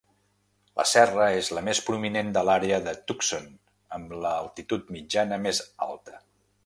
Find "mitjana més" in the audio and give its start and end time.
4.97-5.63